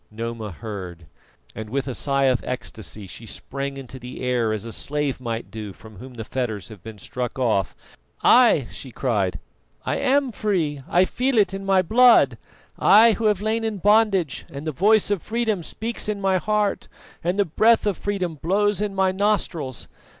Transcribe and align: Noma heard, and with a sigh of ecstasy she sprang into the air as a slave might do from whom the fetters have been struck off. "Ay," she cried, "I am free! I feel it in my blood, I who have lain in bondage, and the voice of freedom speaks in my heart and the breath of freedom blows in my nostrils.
Noma 0.09 0.49
heard, 0.51 1.05
and 1.53 1.69
with 1.69 1.87
a 1.87 1.93
sigh 1.93 2.23
of 2.23 2.43
ecstasy 2.43 3.05
she 3.05 3.27
sprang 3.27 3.77
into 3.77 3.99
the 3.99 4.23
air 4.23 4.51
as 4.51 4.65
a 4.65 4.71
slave 4.73 5.21
might 5.21 5.51
do 5.51 5.73
from 5.73 5.97
whom 5.97 6.15
the 6.15 6.23
fetters 6.23 6.69
have 6.69 6.81
been 6.81 6.97
struck 6.97 7.37
off. 7.37 7.75
"Ay," 8.23 8.65
she 8.71 8.89
cried, 8.89 9.39
"I 9.85 9.97
am 9.97 10.31
free! 10.31 10.81
I 10.89 11.05
feel 11.05 11.37
it 11.37 11.53
in 11.53 11.67
my 11.67 11.83
blood, 11.83 12.39
I 12.79 13.11
who 13.11 13.25
have 13.25 13.43
lain 13.43 13.63
in 13.63 13.77
bondage, 13.77 14.43
and 14.51 14.65
the 14.65 14.71
voice 14.71 15.11
of 15.11 15.21
freedom 15.21 15.61
speaks 15.61 16.09
in 16.09 16.19
my 16.19 16.37
heart 16.39 16.87
and 17.23 17.37
the 17.37 17.45
breath 17.45 17.85
of 17.85 17.95
freedom 17.95 18.33
blows 18.41 18.81
in 18.81 18.95
my 18.95 19.11
nostrils. 19.11 19.87